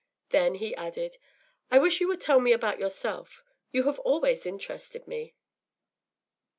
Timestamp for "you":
2.01-2.07, 3.71-3.83